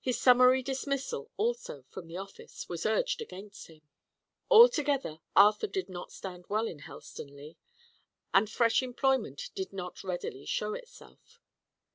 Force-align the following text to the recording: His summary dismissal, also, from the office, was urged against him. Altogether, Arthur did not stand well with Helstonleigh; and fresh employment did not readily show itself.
His 0.00 0.18
summary 0.18 0.62
dismissal, 0.62 1.30
also, 1.36 1.84
from 1.90 2.06
the 2.08 2.16
office, 2.16 2.66
was 2.66 2.86
urged 2.86 3.20
against 3.20 3.66
him. 3.66 3.82
Altogether, 4.50 5.20
Arthur 5.36 5.66
did 5.66 5.90
not 5.90 6.12
stand 6.12 6.46
well 6.48 6.64
with 6.64 6.80
Helstonleigh; 6.84 7.56
and 8.32 8.48
fresh 8.48 8.82
employment 8.82 9.50
did 9.54 9.74
not 9.74 10.02
readily 10.02 10.46
show 10.46 10.72
itself. 10.72 11.42